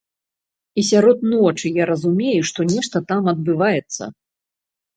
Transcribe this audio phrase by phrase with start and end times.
[0.81, 4.13] І сярод ночы я разумею, што нешта там адбываецца.